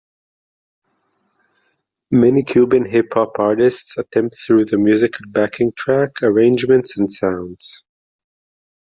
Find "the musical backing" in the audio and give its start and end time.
4.65-5.73